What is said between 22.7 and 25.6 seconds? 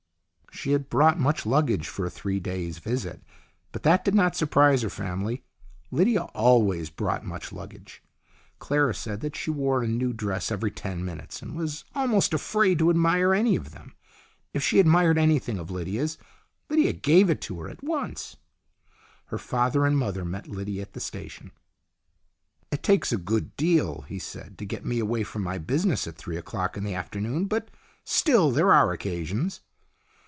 It takes a good deal," he said," to get me away from my